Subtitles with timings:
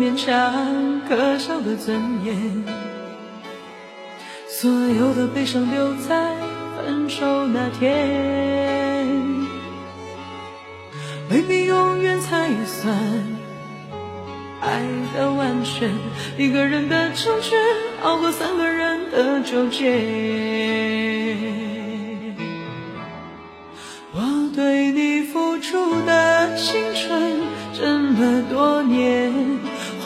[0.00, 2.64] 勉强可笑的尊严，
[4.48, 6.34] 所有的悲伤留在
[6.74, 9.06] 分手那天，
[11.30, 12.96] 未必永远才算
[14.62, 14.80] 爱
[15.14, 15.90] 的完全。
[16.38, 17.58] 一个人的成全，
[18.00, 19.84] 好过三个人的纠结。
[24.14, 27.60] 我对你付出的青春。
[27.82, 29.09] 这么多年，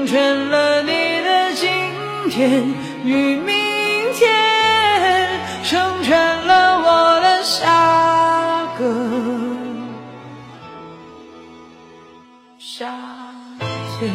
[0.00, 0.90] 成全了你
[1.22, 1.68] 的今
[2.30, 2.64] 天
[3.04, 3.54] 与明
[4.14, 5.28] 天，
[5.62, 8.82] 成全了我的下个
[12.58, 12.90] 夏
[13.98, 14.10] 天。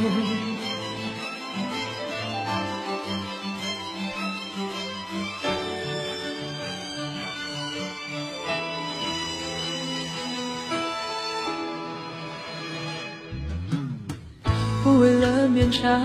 [14.83, 16.02] 不为了勉强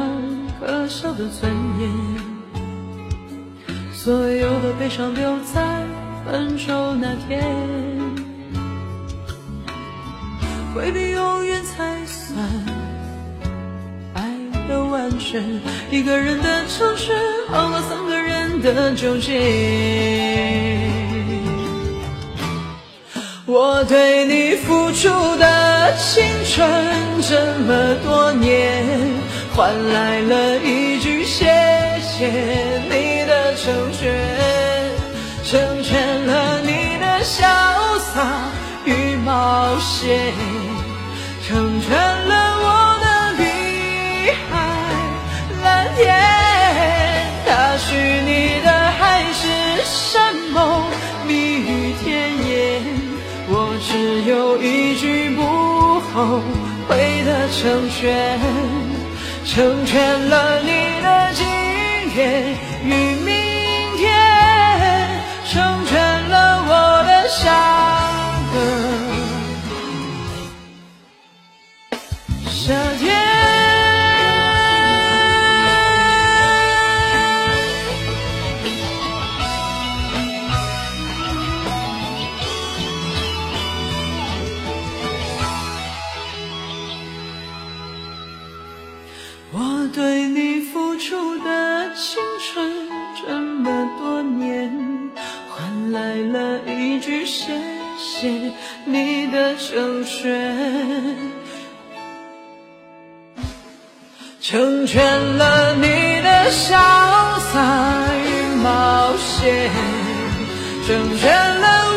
[0.61, 1.91] 可笑的尊严，
[3.93, 5.83] 所有的悲伤留在
[6.25, 7.43] 分手那天，
[10.73, 12.39] 回避永远才算
[14.15, 14.31] 爱
[14.69, 15.43] 的完全。
[15.91, 17.17] 一个人的成全，
[17.49, 20.79] 好过三个人的纠结。
[23.47, 26.73] 我对你付出的青春
[27.21, 28.87] 这么多年，
[29.61, 31.45] 换来了一句谢
[32.01, 32.31] 谢
[32.89, 34.11] 你的成全，
[35.45, 37.45] 成全了你的潇
[37.99, 38.49] 洒
[38.87, 40.33] 与冒险，
[41.47, 44.57] 成全了我的碧海
[45.63, 46.09] 蓝天。
[47.45, 49.47] 他许你的海誓
[49.85, 50.85] 山盟，
[51.29, 52.83] 蜜语甜言。
[53.47, 56.41] 我只有一句不后
[56.89, 58.41] 悔的成全，
[59.45, 63.50] 成全了你的今天与明
[89.81, 92.71] 我对你付出的青春
[93.17, 94.71] 这么多年，
[95.49, 97.59] 换来了一句谢
[97.99, 98.53] 谢
[98.85, 101.17] 你的成全，
[104.43, 105.03] 成全
[105.39, 106.77] 了你的潇
[107.51, 109.71] 洒与冒险，
[110.87, 111.90] 成全了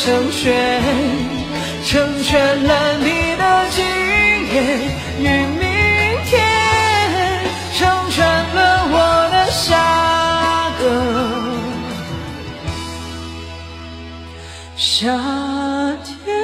[0.00, 0.80] 成全，
[1.84, 3.84] 成全了你的今
[4.48, 4.54] 天
[5.18, 5.22] 与
[5.58, 5.66] 明
[6.24, 6.40] 天，
[7.74, 7.78] 成
[8.10, 8.58] 全了
[8.92, 8.96] 我
[9.32, 10.82] 的下个
[14.76, 15.12] 夏
[16.24, 16.37] 天。